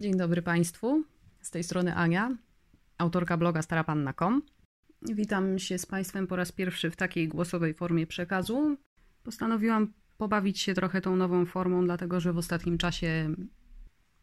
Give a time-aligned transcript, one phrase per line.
[0.00, 1.04] Dzień dobry Państwu.
[1.40, 2.36] Z tej strony Ania,
[2.98, 4.42] autorka bloga starapanna.com.
[5.02, 8.76] Witam się z Państwem po raz pierwszy w takiej głosowej formie przekazu.
[9.24, 13.34] Postanowiłam pobawić się trochę tą nową formą, dlatego że w ostatnim czasie,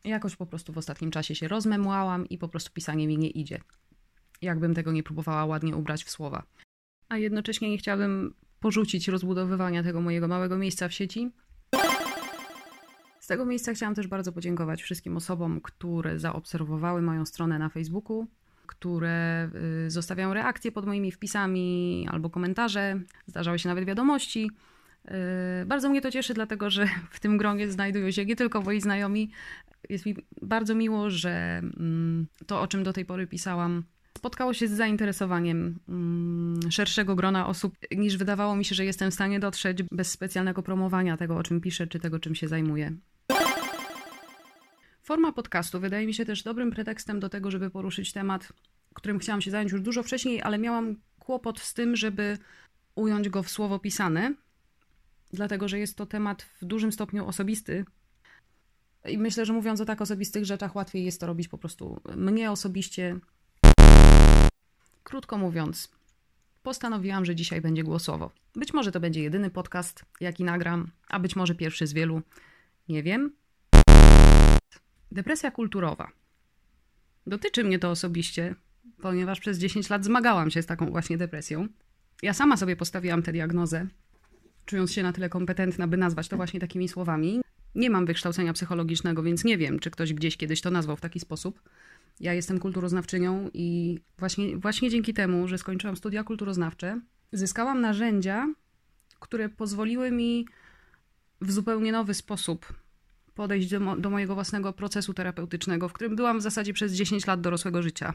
[0.03, 3.59] jakoś po prostu w ostatnim czasie się rozmemłałam i po prostu pisanie mi nie idzie.
[4.41, 6.43] Jakbym tego nie próbowała ładnie ubrać w słowa.
[7.09, 11.31] A jednocześnie nie chciałabym porzucić rozbudowywania tego mojego małego miejsca w sieci.
[13.23, 18.27] Z tego miejsca chciałam też bardzo podziękować wszystkim osobom, które zaobserwowały moją stronę na Facebooku,
[18.67, 19.49] które
[19.85, 24.51] y, zostawiają reakcje pod moimi wpisami albo komentarze, zdarzały się nawet wiadomości.
[25.61, 28.81] Y, bardzo mnie to cieszy, dlatego że w tym gronie znajdują się nie tylko moi
[28.81, 29.31] znajomi.
[29.89, 33.83] Jest mi bardzo miło, że mm, to, o czym do tej pory pisałam,
[34.17, 39.13] spotkało się z zainteresowaniem mm, szerszego grona osób, niż wydawało mi się, że jestem w
[39.13, 42.91] stanie dotrzeć bez specjalnego promowania tego, o czym piszę, czy tego, czym się zajmuję.
[45.03, 48.53] Forma podcastu wydaje mi się też dobrym pretekstem do tego, żeby poruszyć temat,
[48.93, 52.37] którym chciałam się zająć już dużo wcześniej, ale miałam kłopot z tym, żeby
[52.95, 54.33] ująć go w słowo pisane,
[55.33, 57.85] dlatego że jest to temat w dużym stopniu osobisty.
[59.05, 62.51] I myślę, że mówiąc o tak osobistych rzeczach, łatwiej jest to robić po prostu mnie
[62.51, 63.19] osobiście.
[65.03, 65.91] Krótko mówiąc,
[66.63, 68.31] postanowiłam, że dzisiaj będzie głosowo.
[68.55, 72.21] Być może to będzie jedyny podcast, jaki nagram, a być może pierwszy z wielu.
[72.89, 73.42] Nie wiem.
[75.13, 76.11] Depresja kulturowa.
[77.27, 78.55] Dotyczy mnie to osobiście,
[79.01, 81.67] ponieważ przez 10 lat zmagałam się z taką właśnie depresją.
[82.21, 83.87] Ja sama sobie postawiłam tę diagnozę,
[84.65, 87.41] czując się na tyle kompetentna, by nazwać to właśnie takimi słowami.
[87.75, 91.19] Nie mam wykształcenia psychologicznego, więc nie wiem, czy ktoś gdzieś kiedyś to nazwał w taki
[91.19, 91.61] sposób.
[92.19, 98.53] Ja jestem kulturoznawczynią i właśnie, właśnie dzięki temu, że skończyłam studia kulturoznawcze, zyskałam narzędzia,
[99.19, 100.47] które pozwoliły mi
[101.41, 102.82] w zupełnie nowy sposób
[103.35, 107.41] podejść do, do mojego własnego procesu terapeutycznego, w którym byłam w zasadzie przez 10 lat
[107.41, 108.13] dorosłego życia.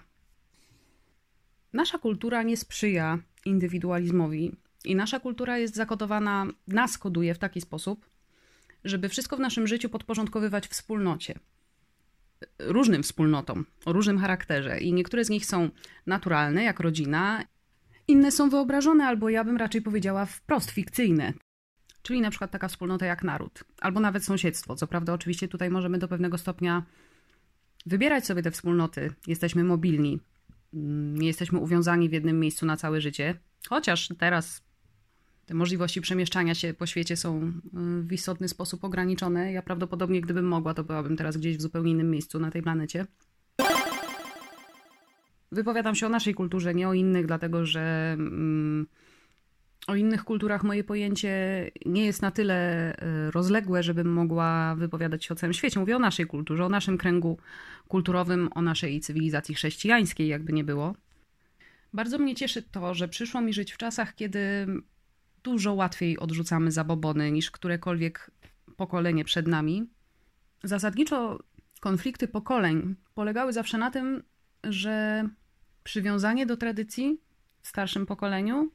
[1.73, 8.07] Nasza kultura nie sprzyja indywidualizmowi i nasza kultura jest zakodowana, nas koduje w taki sposób,
[8.85, 11.39] żeby wszystko w naszym życiu podporządkowywać wspólnocie.
[12.59, 14.81] Różnym wspólnotom, o różnym charakterze.
[14.81, 15.71] I niektóre z nich są
[16.07, 17.45] naturalne, jak rodzina,
[18.09, 21.33] inne są wyobrażone, albo ja bym raczej powiedziała wprost fikcyjne,
[22.03, 24.77] czyli na przykład taka wspólnota jak naród, albo nawet sąsiedztwo.
[24.77, 26.83] Co prawda, oczywiście tutaj możemy do pewnego stopnia
[27.87, 29.13] wybierać sobie te wspólnoty.
[29.27, 30.21] Jesteśmy mobilni,
[30.73, 33.35] nie jesteśmy uwiązani w jednym miejscu na całe życie,
[33.69, 34.63] chociaż teraz
[35.47, 39.53] te możliwości przemieszczania się po świecie są y, w istotny sposób ograniczone.
[39.53, 43.07] Ja prawdopodobnie, gdybym mogła, to byłabym teraz gdzieś w zupełnie innym miejscu na tej planecie.
[45.53, 48.13] Wypowiadam się o naszej kulturze, nie o innych, dlatego że.
[48.13, 48.87] Mm,
[49.87, 51.31] o innych kulturach moje pojęcie
[51.87, 52.55] nie jest na tyle
[52.97, 55.81] e, rozległe, żebym mogła wypowiadać się o całym świecie.
[55.81, 57.39] Mówię o naszej kulturze, o naszym kręgu
[57.89, 60.95] kulturowym, o naszej cywilizacji chrześcijańskiej, jakby nie było.
[61.93, 64.67] Bardzo mnie cieszy to, że przyszło mi żyć w czasach, kiedy
[65.43, 68.31] dużo łatwiej odrzucamy zabobony niż którekolwiek
[68.77, 69.87] pokolenie przed nami.
[70.63, 71.39] Zasadniczo
[71.81, 74.23] konflikty pokoleń polegały zawsze na tym,
[74.65, 75.29] że
[75.85, 77.21] przywiązanie do tradycji
[77.63, 78.71] w starszym pokoleniu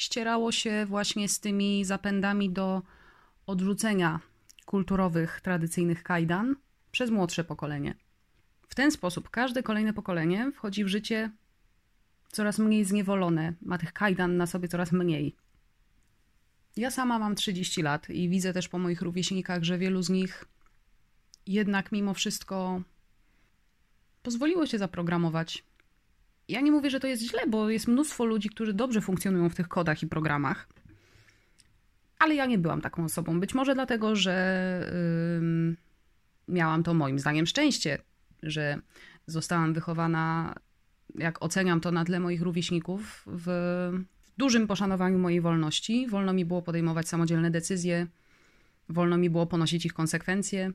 [0.00, 2.82] ścierało się właśnie z tymi zapędami do
[3.46, 4.20] odrzucenia
[4.66, 6.56] kulturowych, tradycyjnych kajdan
[6.92, 7.94] przez młodsze pokolenie.
[8.68, 11.30] W ten sposób każde kolejne pokolenie wchodzi w życie
[12.32, 15.36] coraz mniej zniewolone, ma tych kajdan na sobie coraz mniej.
[16.76, 20.44] Ja sama mam 30 lat i widzę też po moich rówieśnikach, że wielu z nich
[21.46, 22.82] jednak mimo wszystko
[24.22, 25.64] pozwoliło się zaprogramować
[26.50, 29.54] ja nie mówię, że to jest źle, bo jest mnóstwo ludzi, którzy dobrze funkcjonują w
[29.54, 30.68] tych kodach i programach.
[32.18, 33.40] Ale ja nie byłam taką osobą.
[33.40, 34.90] Być może dlatego, że
[35.40, 35.76] yy,
[36.48, 37.98] miałam to moim zdaniem szczęście,
[38.42, 38.78] że
[39.26, 40.54] zostałam wychowana,
[41.14, 43.48] jak oceniam to na tle moich rówieśników, w
[44.38, 46.06] dużym poszanowaniu mojej wolności.
[46.08, 48.06] Wolno mi było podejmować samodzielne decyzje,
[48.88, 50.72] wolno mi było ponosić ich konsekwencje,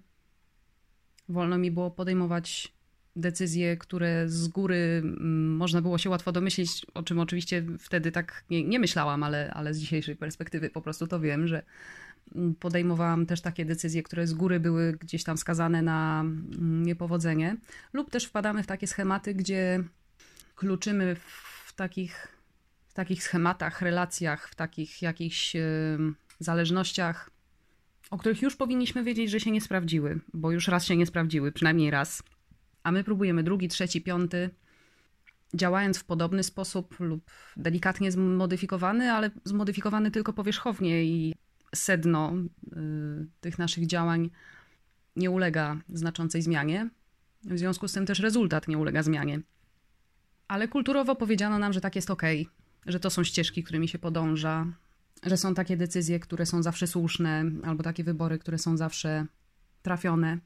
[1.29, 2.73] wolno mi było podejmować
[3.15, 8.43] decyzje, które z góry mm, można było się łatwo domyślić, o czym oczywiście wtedy tak
[8.49, 11.63] nie, nie, myślałam, ale, ale z dzisiejszej perspektywy po prostu to wiem, że
[12.35, 17.57] mm, podejmowałam też takie decyzje, które z góry były gdzieś tam skazane na mm, niepowodzenie,
[17.93, 19.83] lub też wpadamy w takie schematy, gdzie
[20.55, 22.27] kluczymy w takich,
[22.87, 25.55] w takich schematach, relacjach, w takich jakichś
[26.39, 27.29] zależnościach,
[28.09, 31.51] o których już powinniśmy wiedzieć, że się nie sprawdziły, bo już raz się nie sprawdziły,
[31.51, 32.23] przynajmniej raz
[32.85, 34.49] a my próbujemy drugi, trzeci, piąty,
[35.53, 41.35] działając w podobny sposób lub delikatnie zmodyfikowany, ale zmodyfikowany tylko powierzchownie i
[41.75, 44.29] sedno y, tych naszych działań
[45.15, 46.89] nie ulega znaczącej zmianie.
[47.43, 49.39] W związku z tym też rezultat nie ulega zmianie.
[50.47, 52.23] Ale kulturowo powiedziano nam, że tak jest ok,
[52.85, 54.65] że to są ścieżki, którymi się podąża,
[55.23, 59.25] że są takie decyzje, które są zawsze słuszne, albo takie wybory, które są zawsze
[59.81, 60.39] trafione.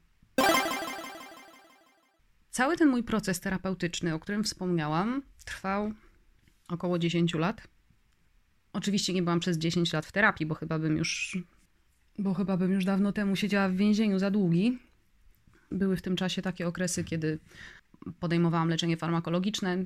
[2.50, 5.92] Cały ten mój proces terapeutyczny, o którym wspomniałam, trwał
[6.68, 7.68] około 10 lat.
[8.72, 11.38] Oczywiście nie byłam przez 10 lat w terapii, bo chyba bym już,
[12.18, 14.78] bo chyba bym już dawno temu siedziała w więzieniu za długi.
[15.70, 17.38] Były w tym czasie takie okresy, kiedy
[18.20, 19.84] podejmowałam leczenie farmakologiczne.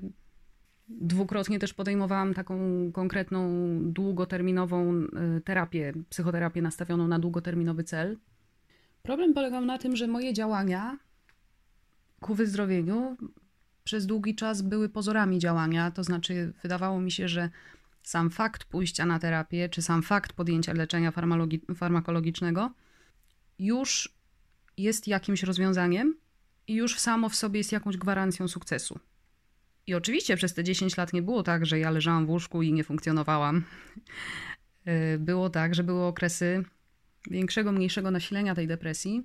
[0.89, 2.59] Dwukrotnie też podejmowałam taką
[2.93, 3.51] konkretną,
[3.83, 8.19] długoterminową y, terapię, psychoterapię nastawioną na długoterminowy cel.
[9.03, 10.99] Problem polegał na tym, że moje działania
[12.25, 13.17] ku wyzdrowieniu
[13.85, 17.51] przez długi czas były pozorami działania, to znaczy wydawało mi się, że
[18.03, 21.13] sam fakt pójścia na terapię, czy sam fakt podjęcia leczenia
[21.77, 22.71] farmakologicznego
[23.59, 24.15] już
[24.77, 26.17] jest jakimś rozwiązaniem
[26.67, 28.99] i już samo w sobie jest jakąś gwarancją sukcesu.
[29.87, 32.73] I oczywiście przez te 10 lat nie było tak, że ja leżałam w łóżku i
[32.73, 33.65] nie funkcjonowałam.
[35.19, 36.65] Było tak, że były okresy
[37.31, 39.25] większego, mniejszego nasilenia tej depresji,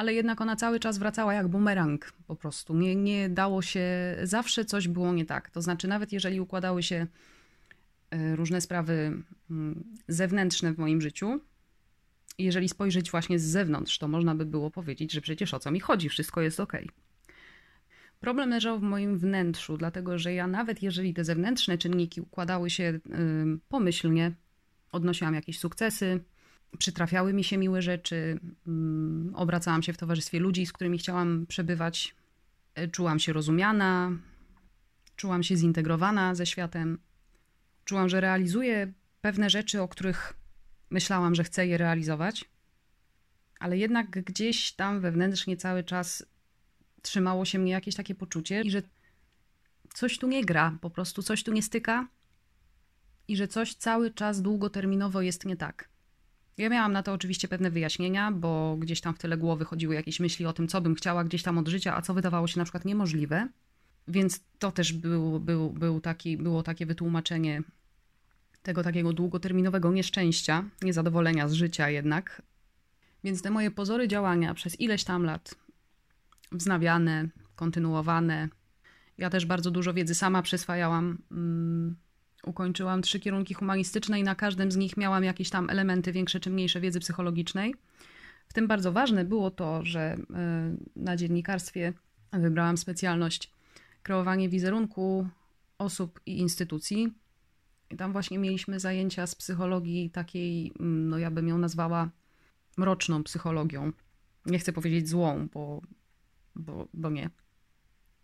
[0.00, 2.74] ale jednak ona cały czas wracała jak bumerang po prostu.
[2.74, 3.84] Nie, nie dało się,
[4.22, 5.50] zawsze coś było nie tak.
[5.50, 7.06] To znaczy, nawet jeżeli układały się
[8.10, 11.40] e, różne sprawy mm, zewnętrzne w moim życiu,
[12.38, 15.80] jeżeli spojrzeć właśnie z zewnątrz, to można by było powiedzieć, że przecież o co mi
[15.80, 16.72] chodzi, wszystko jest ok.
[18.20, 23.00] Problem leżał w moim wnętrzu, dlatego że ja nawet jeżeli te zewnętrzne czynniki układały się
[23.68, 24.32] pomyślnie,
[24.92, 26.20] odnosiłam jakieś sukcesy,
[26.78, 32.14] przytrafiały mi się miłe rzeczy, mm, obracałam się w towarzystwie ludzi, z którymi chciałam przebywać,
[32.74, 34.12] e, czułam się rozumiana,
[35.16, 36.98] czułam się zintegrowana ze światem,
[37.84, 40.34] czułam, że realizuję pewne rzeczy, o których
[40.90, 42.44] myślałam, że chcę je realizować,
[43.58, 46.26] ale jednak gdzieś tam wewnętrznie cały czas
[47.02, 48.82] trzymało się mnie jakieś takie poczucie, i że
[49.94, 52.08] coś tu nie gra, po prostu coś tu nie styka
[53.28, 55.88] i że coś cały czas długoterminowo jest nie tak.
[56.60, 60.20] Ja miałam na to oczywiście pewne wyjaśnienia, bo gdzieś tam w tyle głowy chodziły jakieś
[60.20, 62.64] myśli o tym, co bym chciała gdzieś tam od życia, a co wydawało się na
[62.64, 63.48] przykład niemożliwe.
[64.08, 67.62] Więc to też był, był, był taki, było takie wytłumaczenie
[68.62, 72.42] tego takiego długoterminowego nieszczęścia, niezadowolenia z życia jednak.
[73.24, 75.54] Więc te moje pozory działania przez ileś tam lat,
[76.52, 78.48] wznawiane, kontynuowane.
[79.18, 81.18] Ja też bardzo dużo wiedzy sama przyswajałam.
[81.30, 81.96] Mm,
[82.46, 86.50] ukończyłam trzy kierunki humanistyczne i na każdym z nich miałam jakieś tam elementy większe czy
[86.50, 87.74] mniejsze wiedzy psychologicznej.
[88.48, 90.16] W tym bardzo ważne było to, że e,
[90.96, 91.92] na dziennikarstwie
[92.32, 93.52] wybrałam specjalność
[94.02, 95.28] kreowanie wizerunku
[95.78, 97.14] osób i instytucji.
[97.90, 102.10] I tam właśnie mieliśmy zajęcia z psychologii takiej, mm, no ja bym ją nazwała
[102.76, 103.92] mroczną psychologią.
[104.46, 105.82] Nie chcę powiedzieć złą, bo,
[106.54, 107.30] bo, bo nie.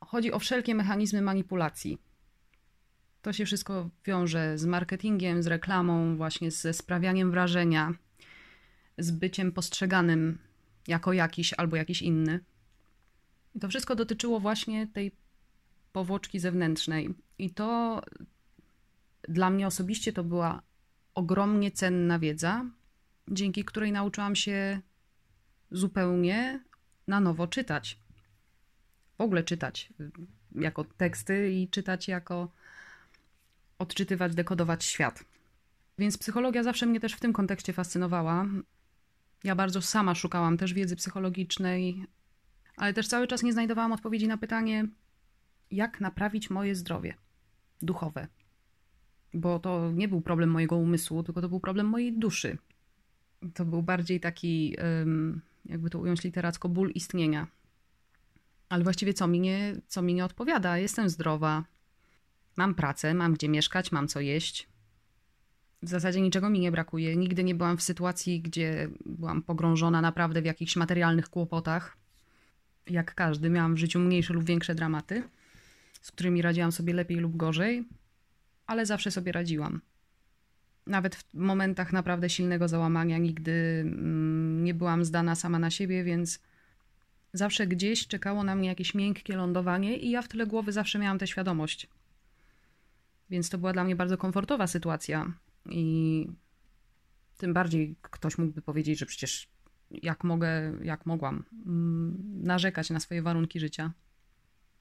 [0.01, 1.99] Chodzi o wszelkie mechanizmy manipulacji
[3.27, 7.95] to się wszystko wiąże z marketingiem, z reklamą, właśnie ze sprawianiem wrażenia,
[8.99, 10.39] z byciem postrzeganym
[10.89, 12.41] jako jakiś albo jakiś inny.
[13.55, 15.13] I to wszystko dotyczyło właśnie tej
[15.93, 17.15] powłoczki zewnętrznej.
[17.39, 18.03] I to
[19.29, 20.63] dla mnie osobiście to była
[21.15, 22.65] ogromnie cenna wiedza,
[23.29, 24.81] dzięki której nauczyłam się
[25.71, 26.61] zupełnie
[27.07, 27.99] na nowo czytać.
[29.19, 29.93] W ogóle czytać
[30.55, 32.51] jako teksty i czytać jako
[33.79, 35.25] odczytywać, dekodować świat.
[35.99, 38.47] Więc psychologia zawsze mnie też w tym kontekście fascynowała.
[39.45, 42.07] Ja bardzo sama szukałam też wiedzy psychologicznej,
[42.77, 44.87] ale też cały czas nie znajdowałam odpowiedzi na pytanie,
[45.71, 47.15] jak naprawić moje zdrowie
[47.83, 48.29] duchowe.
[49.35, 52.59] Bo to nie był problem mojego umysłu, tylko to był problem mojej duszy.
[53.55, 54.77] To był bardziej taki,
[55.65, 57.47] jakby to ująć literacko, ból istnienia.
[58.69, 60.79] Ale właściwie co mi nie, co mi nie odpowiada?
[60.79, 61.65] Jestem zdrowa,
[62.57, 64.69] Mam pracę, mam gdzie mieszkać, mam co jeść.
[65.83, 67.17] W zasadzie niczego mi nie brakuje.
[67.17, 71.97] Nigdy nie byłam w sytuacji, gdzie byłam pogrążona naprawdę w jakichś materialnych kłopotach.
[72.87, 75.23] Jak każdy, miałam w życiu mniejsze lub większe dramaty,
[76.01, 77.85] z którymi radziłam sobie lepiej lub gorzej,
[78.67, 79.81] ale zawsze sobie radziłam.
[80.87, 86.41] Nawet w momentach naprawdę silnego załamania nigdy mm, nie byłam zdana sama na siebie, więc
[87.33, 91.19] zawsze gdzieś czekało na mnie jakieś miękkie lądowanie i ja w tyle głowy zawsze miałam
[91.19, 91.89] tę świadomość.
[93.31, 95.33] Więc to była dla mnie bardzo komfortowa sytuacja.
[95.71, 96.27] I
[97.37, 99.49] tym bardziej ktoś mógłby powiedzieć, że przecież
[99.91, 103.93] jak mogę, jak mogłam mm, narzekać na swoje warunki życia.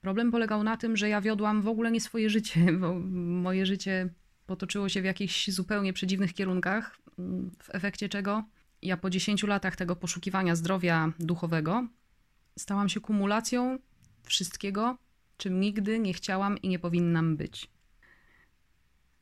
[0.01, 4.09] Problem polegał na tym, że ja wiodłam w ogóle nie swoje życie, bo moje życie
[4.45, 8.43] potoczyło się w jakichś zupełnie przedziwnych kierunkach, mm, w efekcie czego
[8.81, 11.87] ja po 10 latach tego poszukiwania zdrowia duchowego
[12.59, 13.79] stałam się kumulacją
[14.23, 14.97] wszystkiego,
[15.37, 17.75] czym nigdy nie chciałam i nie powinnam być.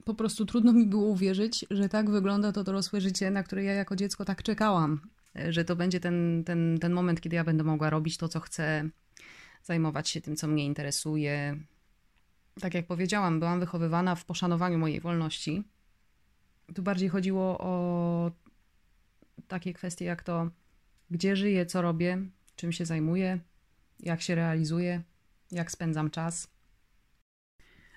[0.05, 3.73] Po prostu trudno mi było uwierzyć, że tak wygląda to dorosłe życie, na które ja
[3.73, 5.01] jako dziecko tak czekałam.
[5.49, 8.89] Że to będzie ten, ten, ten moment, kiedy ja będę mogła robić to, co chcę,
[9.63, 11.57] zajmować się tym, co mnie interesuje.
[12.61, 15.63] Tak jak powiedziałam, byłam wychowywana w poszanowaniu mojej wolności.
[16.75, 18.31] Tu bardziej chodziło o
[19.47, 20.49] takie kwestie jak to,
[21.11, 23.39] gdzie żyję, co robię, czym się zajmuję,
[23.99, 25.01] jak się realizuję,
[25.51, 26.52] jak spędzam czas.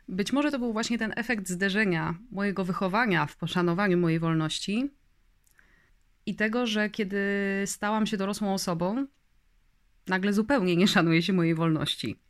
[0.09, 4.91] Być może to był właśnie ten efekt zderzenia mojego wychowania w poszanowaniu mojej wolności
[6.27, 7.23] i tego, że kiedy
[7.67, 9.07] stałam się dorosłą osobą,
[10.07, 12.21] nagle zupełnie nie szanuje się mojej wolności.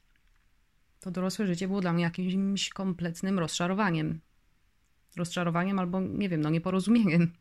[1.00, 4.21] To dorosłe życie było dla mnie jakimś kompletnym rozczarowaniem.
[5.16, 7.33] Rozczarowaniem albo, nie wiem, no nieporozumieniem.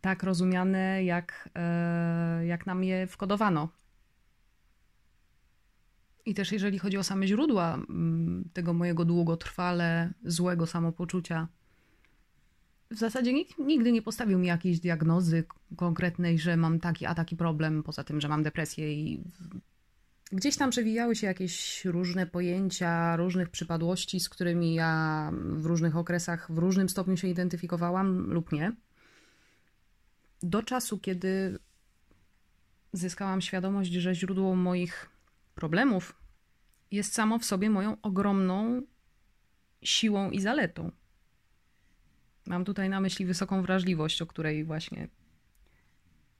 [0.00, 3.68] Tak rozumiane, jak, e, jak nam je wkodowano
[6.26, 11.48] i też jeżeli chodzi o same źródła mm, tego mojego długotrwale złego samopoczucia,
[12.90, 15.44] w zasadzie nikt nigdy nie postawił mi jakiejś diagnozy
[15.76, 19.24] konkretnej, że mam taki a taki problem, poza tym, że mam depresję i
[20.32, 26.52] gdzieś tam przewijały się jakieś różne pojęcia, różnych przypadłości, z którymi ja w różnych okresach,
[26.52, 28.72] w różnym stopniu się identyfikowałam lub nie.
[30.42, 31.58] Do czasu, kiedy
[32.92, 35.15] zyskałam świadomość, że źródło moich
[35.56, 36.22] problemów
[36.90, 38.82] jest samo w sobie moją ogromną
[39.82, 40.90] siłą i zaletą.
[42.46, 45.08] Mam tutaj na myśli wysoką wrażliwość, o której właśnie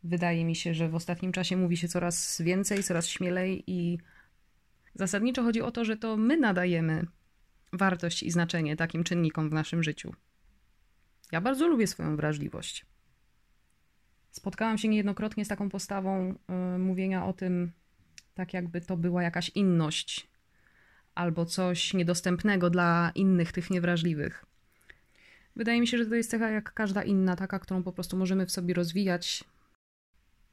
[0.05, 3.99] wydaje mi się, że w ostatnim czasie mówi się coraz więcej, coraz śmielej i
[4.95, 7.07] zasadniczo chodzi o to, że to my nadajemy
[7.73, 10.15] wartość i znaczenie takim czynnikom w naszym życiu.
[11.33, 12.87] Ja bardzo lubię swoją wrażliwość.
[14.31, 17.73] Spotkałam się niejednokrotnie z taką postawą yy, mówienia o tym,
[18.37, 20.29] tak jakby to była jakaś inność
[21.15, 24.45] albo coś niedostępnego dla innych, tych niewrażliwych.
[25.57, 28.47] Wydaje mi się, że to jest cecha jak każda inna, taka, którą po prostu możemy
[28.47, 29.45] w sobie rozwijać,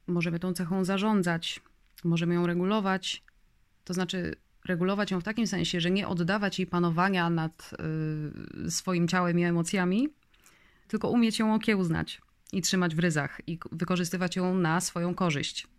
[0.06, 1.60] możemy tą cechą zarządzać,
[2.04, 3.22] możemy ją regulować.
[3.84, 7.70] To znaczy, regulować ją w takim sensie, że nie oddawać jej panowania nad
[8.66, 10.08] y, swoim ciałem i emocjami,
[10.88, 12.20] tylko umieć ją okiełznać
[12.52, 15.73] i trzymać w ryzach i wykorzystywać ją na swoją korzyść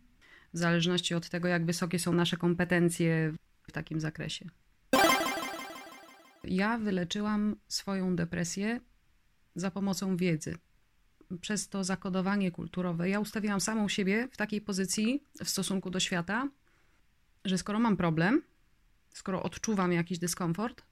[0.56, 3.34] w zależności od tego, jak wysokie są nasze kompetencje
[3.68, 4.46] w takim zakresie.
[6.44, 8.80] Ja wyleczyłam swoją depresję
[9.56, 10.58] za pomocą wiedzy.
[11.42, 16.50] Przez to zakodowanie kulturowe ja ustawiłam samą siebie w takiej pozycji w stosunku do świata,
[17.46, 18.42] że skoro mam problem,
[19.14, 20.84] skoro odczuwam jakiś dyskomfort,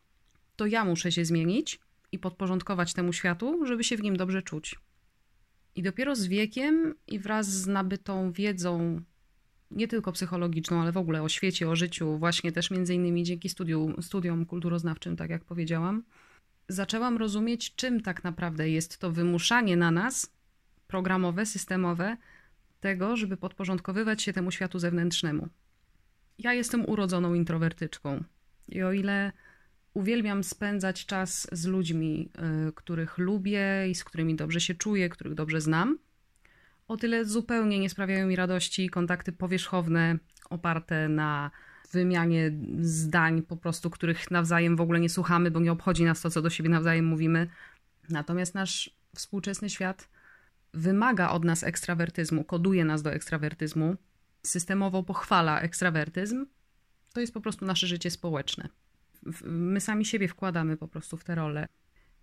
[0.55, 1.79] to ja muszę się zmienić
[2.12, 4.75] i podporządkować temu światu, żeby się w nim dobrze czuć.
[5.75, 9.03] I dopiero z wiekiem i wraz z nabytą wiedzą
[9.75, 13.50] nie tylko psychologiczną, ale w ogóle o świecie, o życiu, właśnie też między innymi dzięki
[13.50, 16.03] studium, studiom kulturoznawczym, tak jak powiedziałam,
[16.68, 20.32] zaczęłam rozumieć, czym tak naprawdę jest to wymuszanie na nas
[20.88, 22.18] programowe, systemowe
[22.80, 25.48] tego, żeby podporządkowywać się temu światu zewnętrznemu.
[26.38, 28.24] Ja jestem urodzoną introwertyczką
[28.70, 29.32] i o ile
[29.94, 32.30] uwielbiam spędzać czas z ludźmi,
[32.70, 35.98] y, których lubię i z którymi dobrze się czuję, których dobrze znam,
[36.88, 40.18] o tyle zupełnie nie sprawiają mi radości kontakty powierzchowne,
[40.50, 41.52] oparte na
[41.92, 46.30] wymianie zdań, po prostu, których nawzajem w ogóle nie słuchamy, bo nie obchodzi nas to,
[46.30, 47.48] co do siebie nawzajem mówimy.
[48.10, 50.10] Natomiast nasz współczesny świat
[50.74, 53.96] wymaga od nas ekstrawertyzmu, koduje nas do ekstrawertyzmu,
[54.44, 56.46] systemowo pochwala ekstrawertyzm.
[57.13, 58.70] To jest po prostu nasze życie społeczne.
[59.44, 61.68] My sami siebie wkładamy po prostu w te role.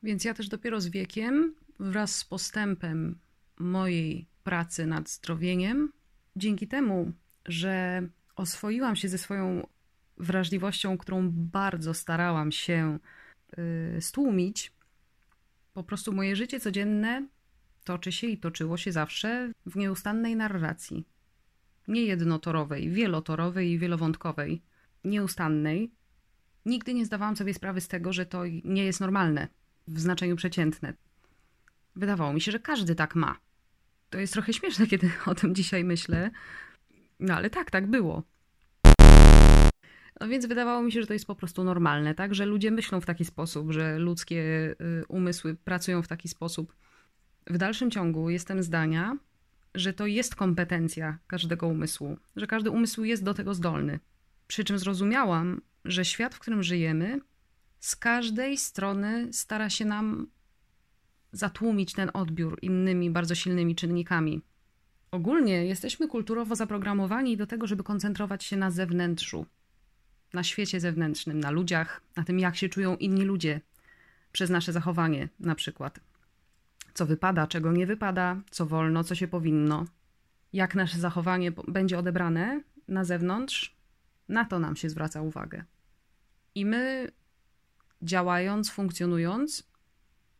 [0.02, 3.18] Więc ja też dopiero z wiekiem, wraz z postępem
[3.58, 5.92] mojej pracy nad zdrowieniem.
[6.36, 7.12] Dzięki temu,
[7.46, 8.02] że
[8.36, 9.66] oswoiłam się ze swoją
[10.16, 12.98] wrażliwością, którą bardzo starałam się
[13.96, 14.72] y, stłumić,
[15.74, 17.26] po prostu moje życie codzienne
[17.84, 21.06] toczy się i toczyło się zawsze w nieustannej narracji.
[21.88, 24.62] Nie jednotorowej, wielotorowej i wielowątkowej,
[25.04, 25.90] nieustannej.
[26.66, 29.48] Nigdy nie zdawałam sobie sprawy z tego, że to nie jest normalne
[29.88, 30.94] w znaczeniu przeciętne.
[31.96, 33.36] Wydawało mi się, że każdy tak ma.
[34.10, 36.30] To jest trochę śmieszne, kiedy o tym dzisiaj myślę.
[37.20, 38.22] No ale tak, tak było.
[40.20, 42.34] No więc wydawało mi się, że to jest po prostu normalne, tak?
[42.34, 44.42] Że ludzie myślą w taki sposób, że ludzkie
[44.80, 46.76] y, umysły pracują w taki sposób.
[47.46, 49.16] W dalszym ciągu jestem zdania,
[49.74, 54.00] że to jest kompetencja każdego umysłu, że każdy umysł jest do tego zdolny.
[54.46, 57.20] Przy czym zrozumiałam, że świat, w którym żyjemy,
[57.80, 60.26] z każdej strony stara się nam
[61.32, 64.40] zatłumić ten odbiór innymi bardzo silnymi czynnikami.
[65.10, 69.46] Ogólnie jesteśmy kulturowo zaprogramowani do tego, żeby koncentrować się na zewnętrzu,
[70.32, 73.60] na świecie zewnętrznym, na ludziach, na tym, jak się czują inni ludzie
[74.32, 76.00] przez nasze zachowanie, na przykład.
[76.94, 79.86] Co wypada, czego nie wypada, co wolno, co się powinno,
[80.52, 83.76] jak nasze zachowanie będzie odebrane na zewnątrz,
[84.28, 85.64] na to nam się zwraca uwagę.
[86.54, 87.10] I my,
[88.02, 89.69] działając, funkcjonując,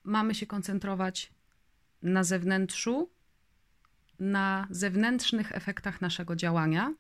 [0.05, 1.33] mamy się koncentrować
[2.03, 3.11] na zewnętrzu,
[4.19, 6.95] na zewnętrznych efektach naszego działania.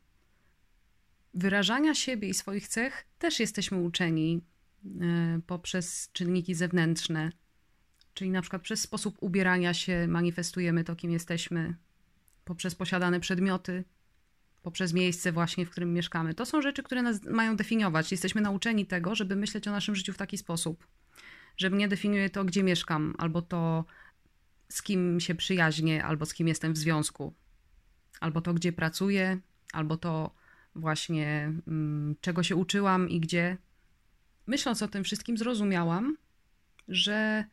[1.34, 4.40] Wyrażania siebie i swoich cech też jesteśmy uczeni
[4.84, 7.32] e, poprzez czynniki zewnętrzne,
[8.14, 11.74] czyli na przykład przez sposób ubierania się manifestujemy to, kim jesteśmy,
[12.44, 13.84] poprzez posiadane przedmioty,
[14.62, 16.34] poprzez miejsce właśnie, w którym mieszkamy.
[16.34, 18.12] To są rzeczy, które nas mają definiować.
[18.12, 20.86] Jesteśmy nauczeni tego, żeby myśleć o naszym życiu w taki sposób,
[21.56, 23.84] że mnie definiuje to, gdzie mieszkam, albo to,
[24.68, 27.34] z kim się przyjaźnię, albo z kim jestem w związku,
[28.20, 29.38] albo to, gdzie pracuję,
[29.72, 30.34] albo to
[30.74, 33.56] właśnie mm, czego się uczyłam i gdzie.
[34.46, 36.16] Myśląc o tym wszystkim, zrozumiałam,
[36.88, 37.44] że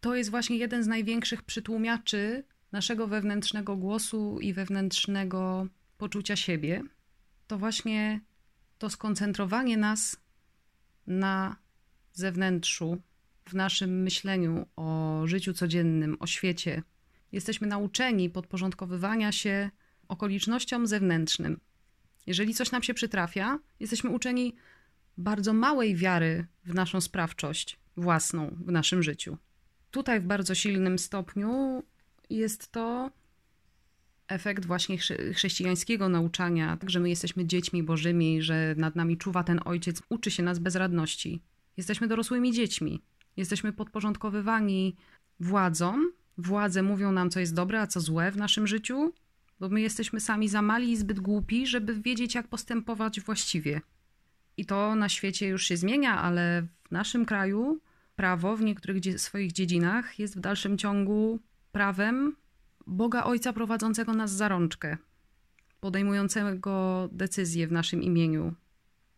[0.00, 5.66] to jest właśnie jeden z największych przytłumiaczy naszego wewnętrznego głosu i wewnętrznego
[5.98, 6.82] poczucia siebie.
[7.46, 8.20] To właśnie
[8.78, 10.16] to skoncentrowanie nas
[11.06, 11.56] na
[12.18, 13.02] zewnętrzu,
[13.48, 16.82] w naszym myśleniu o życiu codziennym, o świecie.
[17.32, 19.70] Jesteśmy nauczeni podporządkowywania się
[20.08, 21.60] okolicznościom zewnętrznym.
[22.26, 24.54] Jeżeli coś nam się przytrafia, jesteśmy uczeni
[25.18, 29.36] bardzo małej wiary w naszą sprawczość własną w naszym życiu.
[29.90, 31.82] Tutaj w bardzo silnym stopniu
[32.30, 33.10] jest to
[34.28, 34.98] efekt właśnie
[35.34, 40.42] chrześcijańskiego nauczania, że my jesteśmy dziećmi bożymi, że nad nami czuwa ten ojciec, uczy się
[40.42, 41.42] nas bezradności.
[41.76, 43.02] Jesteśmy dorosłymi dziećmi.
[43.36, 44.96] Jesteśmy podporządkowywani
[45.40, 46.12] władzom.
[46.38, 49.12] Władze mówią nam, co jest dobre, a co złe w naszym życiu,
[49.60, 53.80] bo my jesteśmy sami za mali i zbyt głupi, żeby wiedzieć, jak postępować właściwie.
[54.56, 57.80] I to na świecie już się zmienia, ale w naszym kraju
[58.16, 61.40] prawo w niektórych swoich dziedzinach jest w dalszym ciągu
[61.72, 62.36] prawem
[62.86, 64.96] Boga Ojca prowadzącego nas za rączkę,
[65.80, 68.54] podejmującego decyzje w naszym imieniu,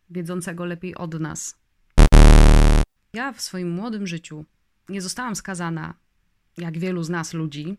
[0.09, 1.59] wiedzącego lepiej od nas.
[3.13, 4.45] Ja w swoim młodym życiu
[4.89, 5.93] nie zostałam skazana,
[6.57, 7.77] jak wielu z nas ludzi,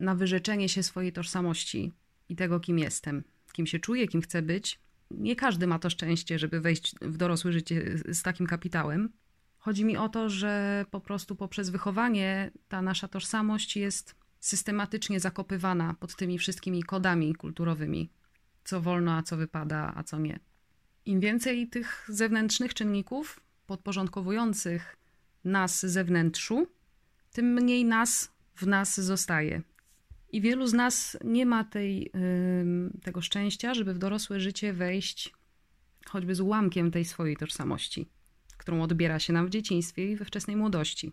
[0.00, 1.92] na wyrzeczenie się swojej tożsamości
[2.28, 4.80] i tego, kim jestem, kim się czuję, kim chcę być.
[5.10, 9.12] Nie każdy ma to szczęście, żeby wejść w dorosłe życie z takim kapitałem.
[9.58, 15.94] Chodzi mi o to, że po prostu poprzez wychowanie ta nasza tożsamość jest systematycznie zakopywana
[15.94, 18.10] pod tymi wszystkimi kodami kulturowymi,
[18.64, 20.40] co wolno, a co wypada, a co nie.
[21.04, 23.40] Im więcej tych zewnętrznych czynników,
[23.72, 24.96] podporządkowujących
[25.44, 26.66] nas zewnętrzu,
[27.32, 29.62] tym mniej nas w nas zostaje.
[30.32, 32.12] I wielu z nas nie ma tej,
[33.02, 35.32] tego szczęścia, żeby w dorosłe życie wejść
[36.08, 38.08] choćby z ułamkiem tej swojej tożsamości,
[38.56, 41.12] którą odbiera się nam w dzieciństwie i we wczesnej młodości.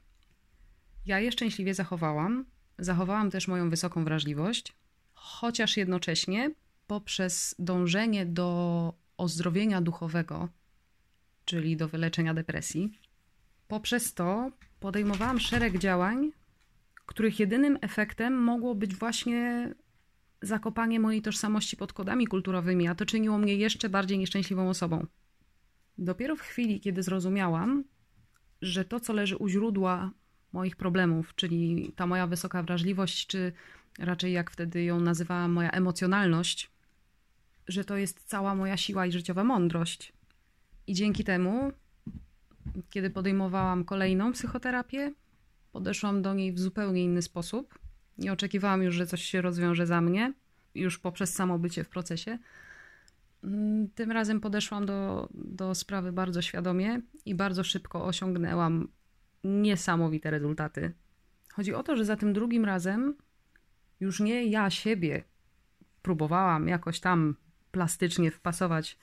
[1.05, 2.45] Ja je szczęśliwie zachowałam.
[2.79, 4.73] Zachowałam też moją wysoką wrażliwość,
[5.13, 6.51] chociaż jednocześnie
[6.87, 10.49] poprzez dążenie do ozdrowienia duchowego
[11.49, 12.91] czyli do wyleczenia depresji.
[13.67, 16.31] Poprzez to podejmowałam szereg działań,
[17.05, 19.73] których jedynym efektem mogło być właśnie
[20.41, 25.05] zakopanie mojej tożsamości pod kodami kulturowymi, a to czyniło mnie jeszcze bardziej nieszczęśliwą osobą.
[25.97, 27.83] Dopiero w chwili, kiedy zrozumiałam,
[28.61, 30.11] że to, co leży u źródła
[30.53, 33.53] moich problemów, czyli ta moja wysoka wrażliwość, czy
[33.99, 36.71] raczej jak wtedy ją nazywałam, moja emocjonalność,
[37.67, 40.18] że to jest cała moja siła i życiowa mądrość,
[40.89, 41.71] i dzięki temu,
[42.89, 45.13] kiedy podejmowałam kolejną psychoterapię,
[45.71, 47.79] podeszłam do niej w zupełnie inny sposób.
[48.17, 50.33] Nie oczekiwałam już, że coś się rozwiąże za mnie,
[50.75, 52.37] już poprzez samo bycie w procesie.
[53.43, 58.87] Mm, tym razem podeszłam do, do sprawy bardzo świadomie i bardzo szybko osiągnęłam
[59.43, 60.93] niesamowite rezultaty.
[61.53, 63.15] Chodzi o to, że za tym drugim razem
[63.99, 65.23] już nie ja siebie
[66.01, 67.35] próbowałam jakoś tam
[67.71, 68.97] plastycznie wpasować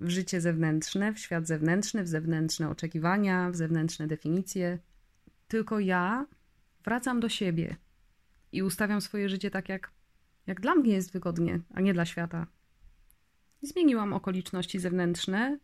[0.00, 4.78] w życie zewnętrzne, w świat zewnętrzny, w zewnętrzne oczekiwania, w zewnętrzne definicje.
[5.48, 6.26] Tylko ja
[6.84, 7.76] wracam do siebie
[8.52, 9.90] i ustawiam swoje życie tak, jak,
[10.46, 12.46] jak dla mnie jest wygodnie, a nie dla świata.
[13.62, 15.58] Zmieniłam okoliczności zewnętrzne,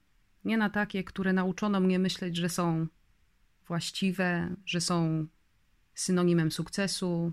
[0.44, 2.86] nie na takie, które nauczono mnie myśleć, że są
[3.66, 5.26] właściwe, że są
[5.94, 7.32] synonimem sukcesu,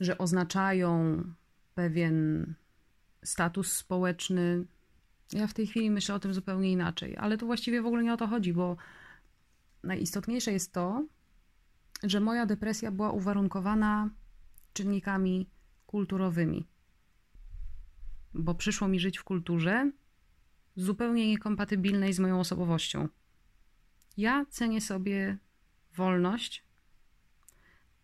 [0.00, 1.22] że oznaczają
[1.74, 2.46] pewien
[3.24, 4.64] status społeczny,
[5.32, 8.12] ja w tej chwili myślę o tym zupełnie inaczej, ale tu właściwie w ogóle nie
[8.12, 8.76] o to chodzi, bo
[9.82, 11.06] najistotniejsze jest to,
[12.02, 14.10] że moja depresja była uwarunkowana
[14.72, 15.50] czynnikami
[15.86, 16.66] kulturowymi.
[18.34, 19.90] bo przyszło mi żyć w kulturze
[20.76, 23.08] zupełnie niekompatybilnej z moją osobowością.
[24.16, 25.38] Ja cenię sobie
[25.94, 26.64] wolność,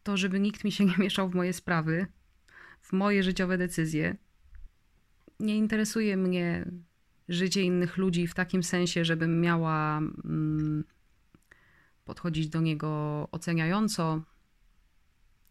[0.03, 2.07] to żeby nikt mi się nie mieszał w moje sprawy,
[2.81, 4.17] w moje życiowe decyzje.
[5.41, 6.71] Nie interesuje mnie
[7.29, 10.85] życie innych ludzi w takim sensie, żebym miała mm,
[12.05, 14.23] podchodzić do niego oceniająco,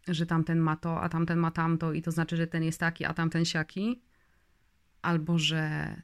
[0.08, 3.04] że tamten ma to, a tamten ma tamto, i to znaczy, że ten jest taki,
[3.04, 4.02] a tamten siaki,
[5.02, 5.94] albo że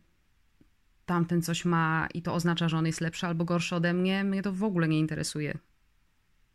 [1.06, 4.42] tamten coś ma i to oznacza, że on jest lepszy albo gorszy ode mnie, mnie
[4.42, 5.58] to w ogóle nie interesuje.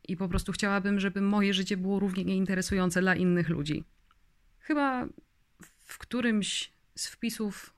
[0.07, 3.83] I po prostu chciałabym, żeby moje życie było równie nieinteresujące dla innych ludzi.
[4.59, 5.07] Chyba
[5.83, 7.74] w którymś z wpisów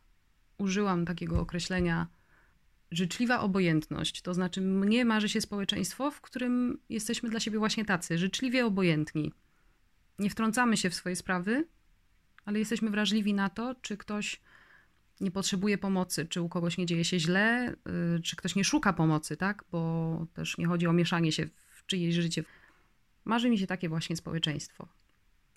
[0.58, 2.08] użyłam takiego określenia
[2.92, 4.22] życzliwa obojętność.
[4.22, 9.34] To znaczy, mnie marzy się społeczeństwo, w którym jesteśmy dla siebie właśnie tacy, życzliwie obojętni.
[10.20, 11.68] Nie wtrącamy się w swoje sprawy,
[12.46, 14.42] ale jesteśmy wrażliwi na to, czy ktoś
[15.22, 17.76] nie potrzebuje pomocy, czy u kogoś nie dzieje się źle,
[18.18, 19.64] y, czy ktoś nie szuka pomocy, tak?
[19.72, 22.44] Bo też nie chodzi o mieszanie się w czyjeś życie.
[23.26, 24.88] Marzy mi się takie właśnie społeczeństwo.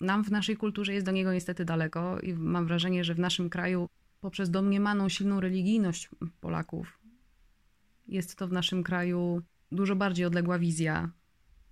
[0.01, 3.49] Nam w naszej kulturze jest do niego niestety daleko i mam wrażenie, że w naszym
[3.49, 3.89] kraju
[4.21, 6.09] poprzez domniemaną silną religijność
[6.41, 6.99] Polaków
[8.07, 11.11] jest to w naszym kraju dużo bardziej odległa wizja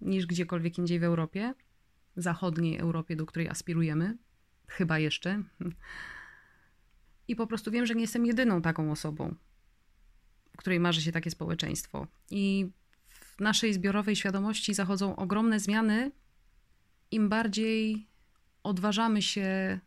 [0.02, 1.54] niż gdziekolwiek indziej w Europie,
[2.16, 4.18] zachodniej Europie, do której aspirujemy,
[4.68, 5.44] chyba jeszcze.
[7.28, 9.36] I po prostu wiem, że nie jestem jedyną taką osobą,
[10.58, 12.08] której marzy się takie społeczeństwo.
[12.32, 12.70] I
[13.10, 16.12] w naszej zbiorowej świadomości zachodzą ogromne zmiany,
[17.12, 18.08] im bardziej
[18.64, 19.80] odważamy się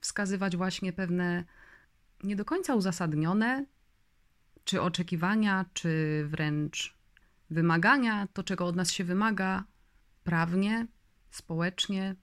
[0.00, 1.44] wskazywać właśnie pewne
[2.24, 3.66] nie do końca uzasadnione,
[4.64, 6.94] czy oczekiwania, czy wręcz
[7.50, 9.64] wymagania, to czego od nas się wymaga
[10.24, 10.86] prawnie,
[11.30, 12.16] społecznie,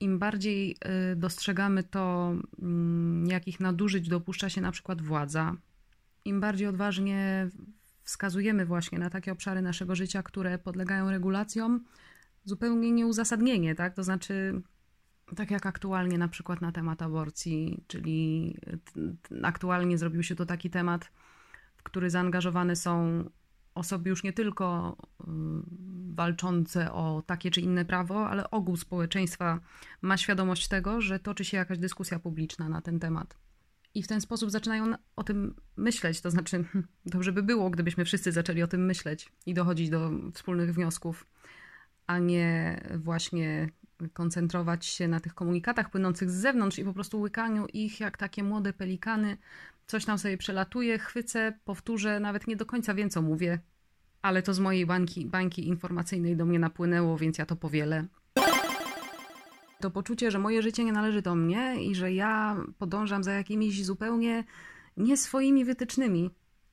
[0.00, 0.76] im bardziej
[1.12, 5.56] y, dostrzegamy to, mm, jakich nadużyć dopuszcza się na przykład władza,
[6.24, 7.48] im bardziej odważnie
[8.02, 11.84] wskazujemy właśnie na takie obszary naszego życia, które podlegają regulacjom,
[12.44, 13.94] zupełnie nieuzasadnienie, tak?
[13.94, 14.62] To znaczy,
[15.34, 18.56] tak jak aktualnie na przykład na temat aborcji, czyli
[19.42, 21.10] aktualnie zrobił się to taki temat,
[21.76, 23.24] w który zaangażowane są
[23.74, 25.24] osoby już nie tylko y,
[26.14, 29.60] walczące o takie czy inne prawo, ale ogół społeczeństwa
[30.02, 33.38] ma świadomość tego, że toczy się jakaś dyskusja publiczna na ten temat.
[33.94, 36.20] I w ten sposób zaczynają o tym myśleć.
[36.20, 36.64] To znaczy,
[37.06, 41.26] dobrze by było, gdybyśmy wszyscy zaczęli o tym myśleć i dochodzić do wspólnych wniosków,
[42.06, 43.68] a nie właśnie
[44.12, 48.42] koncentrować się na tych komunikatach płynących z zewnątrz i po prostu łykaniu ich jak takie
[48.42, 49.36] młode pelikany.
[49.86, 53.58] Coś tam sobie przelatuje, chwycę, powtórzę, nawet nie do końca wiem, co mówię,
[54.22, 58.04] ale to z mojej bańki, bańki informacyjnej do mnie napłynęło, więc ja to powielę.
[59.80, 63.84] To poczucie, że moje życie nie należy do mnie i że ja podążam za jakimiś
[63.84, 64.44] zupełnie
[64.96, 66.30] nie swoimi wytycznymi,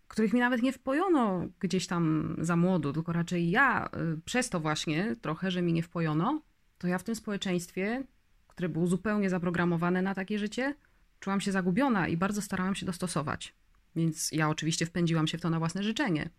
[0.08, 4.60] których mi nawet nie wpojono gdzieś tam za młodu, tylko raczej ja y, przez to
[4.60, 6.42] właśnie trochę, że mi nie wpojono,
[6.82, 8.04] to ja w tym społeczeństwie,
[8.48, 10.76] które było zupełnie zaprogramowane na takie życie,
[11.20, 13.56] czułam się zagubiona i bardzo starałam się dostosować.
[13.96, 16.30] Więc ja oczywiście wpędziłam się w to na własne życzenie.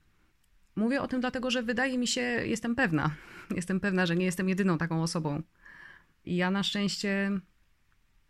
[0.77, 3.11] Mówię o tym dlatego, że wydaje mi się, jestem pewna,
[3.57, 5.43] jestem pewna, że nie jestem jedyną taką osobą.
[6.25, 7.31] I ja na szczęście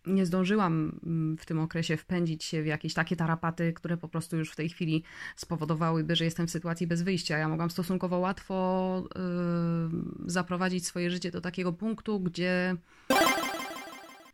[0.06, 4.36] nie zdążyłam mm, w tym okresie wpędzić się w jakieś takie tarapaty, które po prostu
[4.36, 5.02] już w tej chwili
[5.36, 7.38] spowodowałyby, że jestem w sytuacji bez wyjścia.
[7.38, 12.76] Ja mogłam stosunkowo łatwo yy, zaprowadzić swoje życie do takiego punktu, gdzie.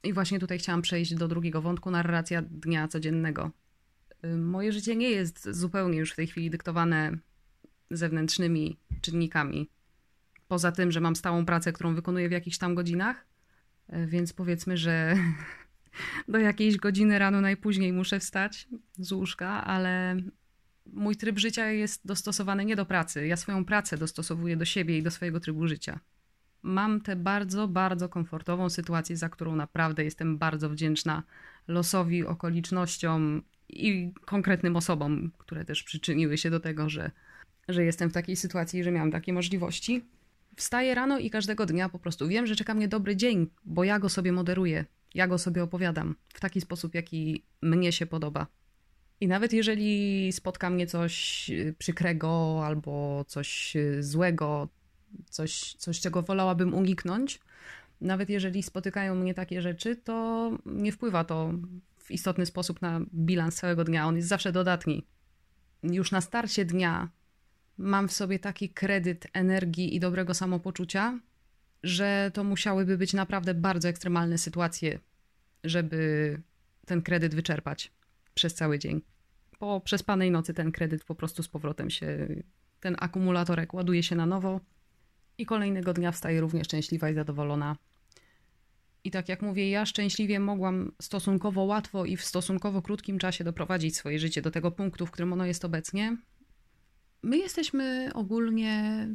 [0.02, 3.50] I właśnie tutaj chciałam przejść do drugiego wątku narracja dnia codziennego.
[4.22, 7.18] Yy, moje życie nie jest zupełnie już w tej chwili dyktowane
[7.90, 9.70] zewnętrznymi czynnikami.
[10.48, 13.27] Poza tym, że mam stałą pracę, którą wykonuję w jakichś tam godzinach,
[14.07, 15.16] więc powiedzmy, że
[16.29, 20.16] do jakiejś godziny rano najpóźniej muszę wstać z łóżka, ale
[20.92, 23.27] mój tryb życia jest dostosowany nie do pracy.
[23.27, 26.01] Ja swoją pracę dostosowuję do siebie i do swojego trybu życia.
[26.62, 31.22] Mam tę bardzo, bardzo komfortową sytuację, za którą naprawdę jestem bardzo wdzięczna
[31.68, 37.11] losowi, okolicznościom i konkretnym osobom, które też przyczyniły się do tego, że,
[37.68, 40.05] że jestem w takiej sytuacji, że miałam takie możliwości.
[40.58, 43.98] Wstaję rano i każdego dnia po prostu wiem, że czeka mnie dobry dzień, bo ja
[43.98, 44.84] go sobie moderuję.
[45.14, 48.46] Ja go sobie opowiadam w taki sposób, jaki mnie się podoba.
[49.20, 54.68] I nawet jeżeli spotka mnie coś y, przykrego albo coś y, złego,
[55.30, 57.40] coś, coś czego wolałabym uniknąć,
[58.00, 61.52] nawet jeżeli spotykają mnie takie rzeczy, to nie wpływa to
[61.98, 64.06] w istotny sposób na bilans całego dnia.
[64.06, 65.06] On jest zawsze dodatni.
[65.82, 67.08] Już na starcie dnia
[67.78, 71.20] mam w sobie taki kredyt energii i dobrego samopoczucia,
[71.82, 74.98] że to musiałyby być naprawdę bardzo ekstremalne sytuacje,
[75.64, 76.40] żeby
[76.86, 77.92] ten kredyt wyczerpać
[78.34, 79.02] przez cały dzień.
[79.58, 82.28] Po przespanej nocy ten kredyt po prostu z powrotem się,
[82.80, 84.60] ten akumulatorek ładuje się na nowo
[85.38, 87.76] i kolejnego dnia wstaję równie szczęśliwa i zadowolona.
[89.04, 93.96] I tak jak mówię, ja szczęśliwie mogłam stosunkowo łatwo i w stosunkowo krótkim czasie doprowadzić
[93.96, 96.16] swoje życie do tego punktu, w którym ono jest obecnie.
[97.22, 99.09] My jesteśmy ogólnie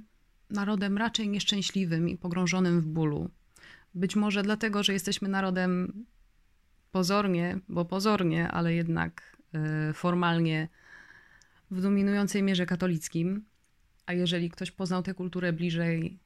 [0.50, 3.30] narodem raczej nieszczęśliwym i pogrążonym w bólu.
[3.96, 6.06] Być może dlatego, że jesteśmy narodem
[6.92, 9.38] pozornie, bo pozornie, ale jednak
[9.90, 10.68] y, formalnie
[11.72, 13.46] w dominującej mierze katolickim.
[14.06, 16.20] A jeżeli ktoś poznał tę kulturę bliżej,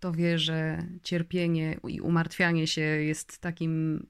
[0.00, 4.06] to wie, że cierpienie i umartwianie się jest takim,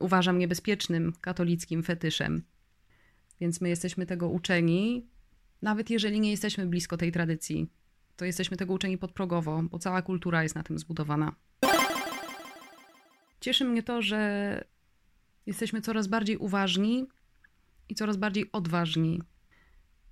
[0.00, 2.42] uważam, niebezpiecznym katolickim fetyszem.
[3.40, 5.06] Więc my jesteśmy tego uczeni,
[5.62, 7.68] nawet jeżeli nie jesteśmy blisko tej tradycji,
[8.16, 11.34] to jesteśmy tego uczeni podprogowo, bo cała kultura jest na tym zbudowana.
[13.40, 14.64] Cieszy mnie to, że
[15.46, 17.06] jesteśmy coraz bardziej uważni
[17.88, 19.22] i coraz bardziej odważni.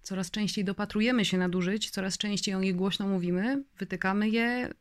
[0.03, 4.75] Coraz częściej dopatrujemy się nadużyć, coraz częściej o nich głośno mówimy, wytykamy je.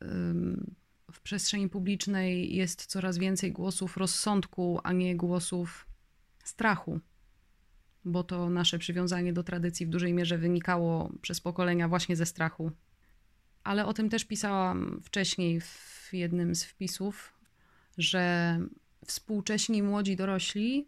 [1.12, 5.88] W przestrzeni publicznej jest coraz więcej głosów rozsądku, a nie głosów
[6.44, 7.00] strachu,
[8.08, 12.72] bo to nasze przywiązanie do tradycji w dużej mierze wynikało przez pokolenia właśnie ze strachu.
[13.64, 17.34] Ale o tym też pisałam wcześniej w jednym z wpisów,
[17.98, 18.60] że
[19.06, 20.88] współcześni młodzi dorośli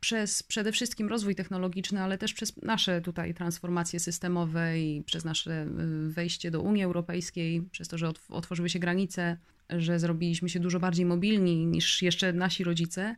[0.00, 5.62] przez przede wszystkim rozwój technologiczny, ale też przez nasze tutaj transformacje systemowe i przez nasze
[5.62, 9.36] y, wejście do Unii Europejskiej, przez to, że otworzyły się granice,
[9.70, 13.16] że zrobiliśmy się dużo bardziej mobilni niż jeszcze nasi rodzice,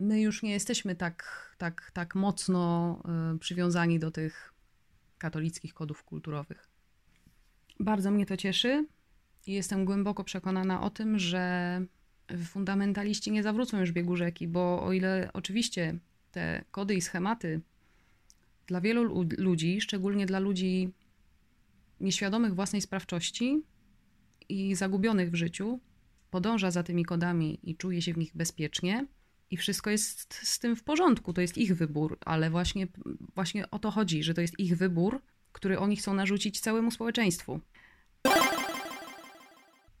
[0.00, 1.24] my już nie jesteśmy tak,
[1.58, 3.02] tak, tak mocno
[3.34, 4.54] y, przywiązani do tych
[5.18, 6.68] katolickich kodów kulturowych.
[7.80, 8.86] Bardzo mnie to cieszy
[9.46, 11.80] i jestem głęboko przekonana o tym, że
[12.44, 15.98] fundamentaliści nie zawrócą już biegu rzeki, bo o ile oczywiście
[16.32, 17.60] te kody i schematy
[18.66, 20.92] dla wielu ludzi, szczególnie dla ludzi
[22.00, 23.62] nieświadomych własnej sprawczości
[24.48, 25.80] i zagubionych w życiu,
[26.30, 29.06] podąża za tymi kodami i czuje się w nich bezpiecznie
[29.50, 32.86] i wszystko jest z tym w porządku, to jest ich wybór, ale właśnie,
[33.34, 37.60] właśnie o to chodzi, że to jest ich wybór, który oni chcą narzucić całemu społeczeństwu.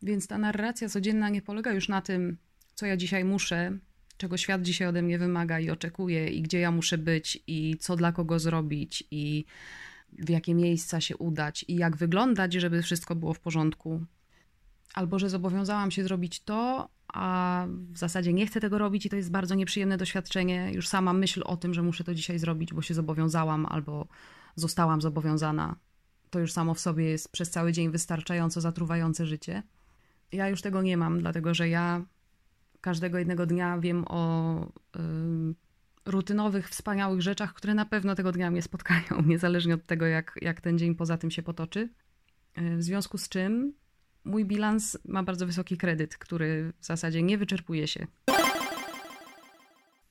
[0.02, 2.36] Więc ta narracja codzienna nie polega już na tym,
[2.74, 3.78] co ja dzisiaj muszę,
[4.16, 7.96] czego świat dzisiaj ode mnie wymaga i oczekuje, i gdzie ja muszę być, i co
[7.96, 9.44] dla kogo zrobić, i
[10.12, 14.06] w jakie miejsca się udać, i jak wyglądać, żeby wszystko było w porządku.
[14.96, 19.16] Albo że zobowiązałam się zrobić to, a w zasadzie nie chcę tego robić, i to
[19.16, 20.70] jest bardzo nieprzyjemne doświadczenie.
[20.74, 24.08] Już sama myśl o tym, że muszę to dzisiaj zrobić, bo się zobowiązałam, albo
[24.54, 25.76] zostałam zobowiązana,
[26.30, 29.62] to już samo w sobie jest przez cały dzień wystarczająco zatruwające życie.
[30.32, 32.04] Ja już tego nie mam, dlatego że ja
[32.80, 35.00] każdego jednego dnia wiem o y,
[36.06, 40.60] rutynowych, wspaniałych rzeczach, które na pewno tego dnia mnie spotkają, niezależnie od tego, jak, jak
[40.60, 41.88] ten dzień poza tym się potoczy.
[42.58, 43.72] Y, w związku z czym
[44.26, 48.06] mój bilans ma bardzo wysoki kredyt, który w zasadzie nie wyczerpuje się.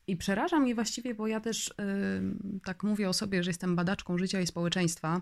[0.08, 4.18] I przeraża mnie właściwie, bo ja też yy, tak mówię o sobie, że jestem badaczką
[4.18, 5.22] życia i społeczeństwa.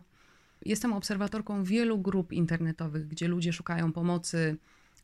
[0.66, 4.58] Jestem obserwatorką wielu grup internetowych, gdzie ludzie szukają pomocy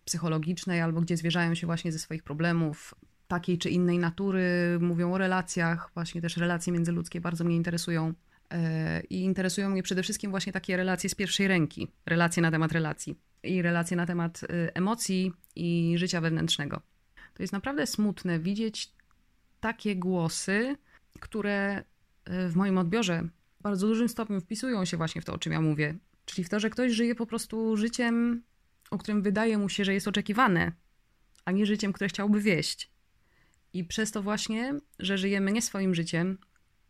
[0.05, 2.95] psychologicznej albo gdzie zwierzają się właśnie ze swoich problemów
[3.27, 8.13] takiej czy innej natury, mówią o relacjach, właśnie też relacje międzyludzkie bardzo mnie interesują.
[8.53, 12.71] E, I interesują mnie przede wszystkim właśnie takie relacje z pierwszej ręki, relacje na temat
[12.71, 16.81] relacji i relacje na temat e, emocji i życia wewnętrznego.
[17.33, 18.91] To jest naprawdę smutne widzieć
[19.59, 20.75] takie głosy,
[21.19, 21.83] które
[22.25, 23.23] e, w moim odbiorze
[23.59, 25.97] w bardzo dużym stopniu wpisują się właśnie w to, o czym ja mówię.
[26.25, 28.43] Czyli w to, że ktoś żyje po prostu życiem
[28.91, 30.71] o którym wydaje mu się, że jest oczekiwane,
[31.45, 32.91] a nie życiem, które chciałby wieść.
[33.73, 36.37] I przez to właśnie, że żyjemy nie swoim życiem,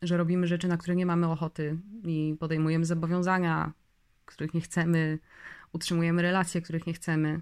[0.02, 3.74] że robimy rzeczy, na które nie mamy ochoty i podejmujemy zobowiązania,
[4.26, 5.20] których nie chcemy,
[5.73, 7.41] utrzymujemy relacje, których nie chcemy.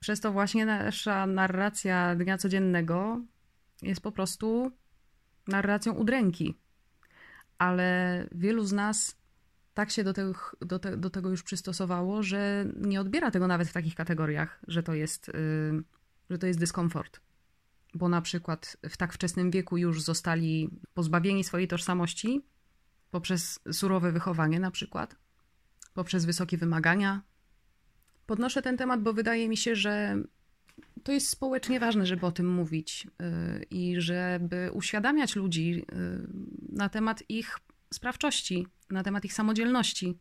[0.00, 3.20] Przez to właśnie nasza narracja dnia codziennego
[3.82, 4.72] jest po prostu
[5.48, 6.58] narracją udręki.
[7.58, 9.16] Ale wielu z nas
[9.74, 13.68] tak się do, tych, do, te, do, tego już przystosowało, że nie odbiera tego nawet
[13.68, 15.82] w takich kategoriach, że to jest, yy,
[16.30, 17.20] że to jest dyskomfort.
[17.94, 22.44] Bo na przykład w tak wczesnym wieku już zostali pozbawieni swojej tożsamości
[23.10, 25.16] poprzez surowe wychowanie, na przykład,
[25.94, 27.22] poprzez wysokie wymagania.
[28.26, 30.16] Podnoszę ten temat, bo wydaje mi się, że
[31.02, 35.84] to jest społecznie ważne, żeby o tym mówić yy, i żeby uświadamiać ludzi yy,
[36.68, 37.58] na temat ich
[37.94, 40.18] sprawczości, na temat ich samodzielności.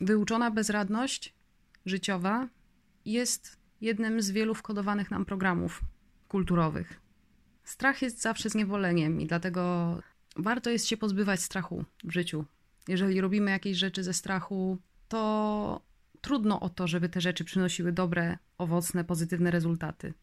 [0.00, 1.34] Wyuczona bezradność
[1.86, 2.48] życiowa
[3.04, 5.80] jest jednym z wielu wkodowanych nam programów
[6.28, 7.00] kulturowych.
[7.64, 9.98] Strach jest zawsze zniewoleniem i dlatego
[10.36, 12.44] warto jest się pozbywać strachu w życiu.
[12.88, 15.80] Jeżeli robimy jakieś rzeczy ze strachu, to
[16.22, 20.14] trudno o to, żeby te rzeczy przynosiły dobre, owocne, pozytywne rezultaty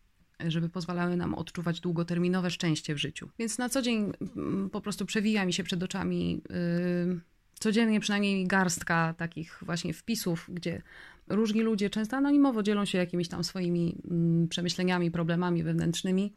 [0.47, 3.29] żeby pozwalały nam odczuwać długoterminowe szczęście w życiu.
[3.39, 7.19] Więc na co dzień mm, po prostu przewija mi się przed oczami yy,
[7.59, 10.81] codziennie przynajmniej garstka takich właśnie wpisów, gdzie
[11.27, 13.95] różni ludzie często anonimowo dzielą się jakimiś tam swoimi
[14.41, 16.33] yy, przemyśleniami, problemami wewnętrznymi.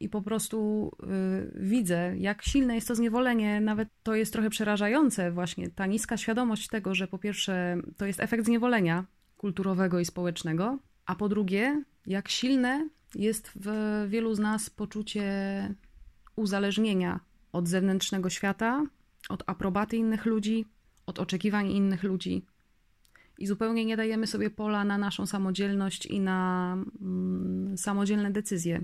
[0.00, 3.60] I po prostu yy, widzę, jak silne jest to zniewolenie.
[3.60, 8.20] Nawet to jest trochę przerażające, właśnie ta niska świadomość tego, że po pierwsze to jest
[8.20, 9.04] efekt zniewolenia
[9.36, 13.70] kulturowego i społecznego, a po drugie, jak silne jest w
[14.08, 15.24] wielu z nas poczucie
[16.36, 17.20] uzależnienia
[17.52, 18.86] od zewnętrznego świata,
[19.28, 20.66] od aprobaty innych ludzi,
[21.06, 22.46] od oczekiwań innych ludzi.
[23.38, 28.80] I zupełnie nie dajemy sobie pola na naszą samodzielność i na mm, samodzielne decyzje.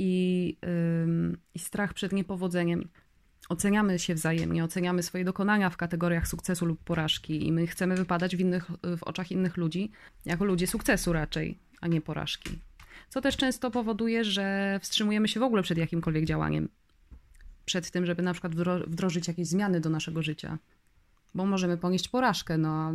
[0.00, 0.56] I,
[1.04, 2.88] ym, I strach przed niepowodzeniem.
[3.48, 8.36] Oceniamy się wzajemnie, oceniamy swoje dokonania w kategoriach sukcesu lub porażki, i my chcemy wypadać
[8.36, 9.90] w, innych, w oczach innych ludzi
[10.24, 12.58] jako ludzie sukcesu raczej, a nie porażki
[13.10, 16.68] co też często powoduje, że wstrzymujemy się w ogóle przed jakimkolwiek działaniem.
[17.64, 18.54] Przed tym, żeby na przykład
[18.86, 20.58] wdrożyć jakieś zmiany do naszego życia,
[21.34, 22.92] bo możemy ponieść porażkę, no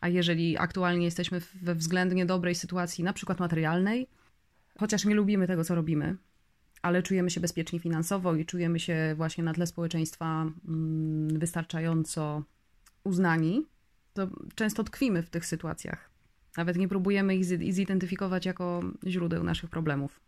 [0.00, 4.06] a jeżeli aktualnie jesteśmy we względnie dobrej sytuacji, na przykład materialnej,
[4.78, 6.16] chociaż nie lubimy tego, co robimy,
[6.82, 12.42] ale czujemy się bezpieczni finansowo i czujemy się właśnie na tle społeczeństwa mm, wystarczająco
[13.04, 13.66] uznani,
[14.12, 16.10] to często tkwimy w tych sytuacjach.
[16.56, 20.20] Nawet nie próbujemy ich zidentyfikować jako źródeł naszych problemów.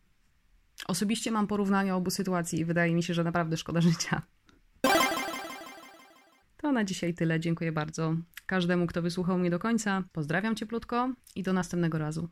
[0.87, 4.23] Osobiście mam porównanie obu sytuacji i wydaje mi się, że naprawdę szkoda życia.
[6.57, 7.41] To na dzisiaj tyle.
[7.41, 10.05] Dziękuję bardzo każdemu, kto wysłuchał mnie do końca.
[10.13, 12.29] Pozdrawiam cieplutko i do następnego razu.